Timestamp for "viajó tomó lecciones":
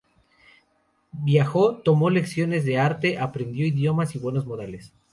1.11-2.65